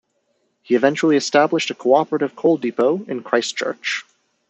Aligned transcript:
He 0.63 0.73
eventually 0.73 1.15
established 1.15 1.69
a 1.69 1.75
cooperative 1.75 2.35
coal 2.35 2.57
depot 2.57 3.05
in 3.07 3.21
Christchurch. 3.21 4.03